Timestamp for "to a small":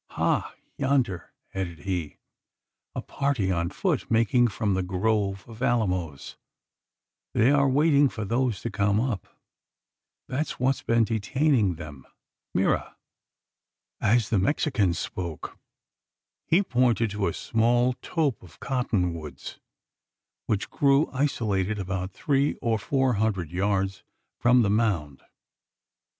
17.11-17.93